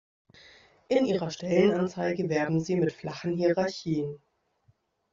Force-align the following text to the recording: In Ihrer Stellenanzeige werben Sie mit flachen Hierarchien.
In 0.87 1.05
Ihrer 1.05 1.29
Stellenanzeige 1.29 2.27
werben 2.27 2.59
Sie 2.59 2.75
mit 2.75 2.91
flachen 2.91 3.35
Hierarchien. 3.37 4.19